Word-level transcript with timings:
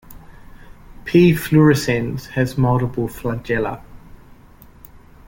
"P. 1.05 1.31
fluorescens" 1.31 2.29
has 2.29 2.57
multiple 2.57 3.07
flagella. 3.07 3.83